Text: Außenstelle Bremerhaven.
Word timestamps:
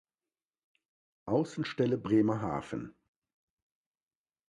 Außenstelle 1.27 1.95
Bremerhaven. 1.99 2.95